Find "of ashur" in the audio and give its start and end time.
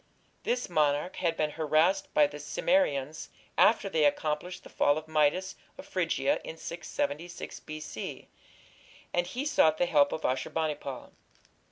10.11-10.49